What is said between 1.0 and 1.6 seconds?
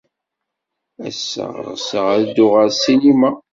Ass-a,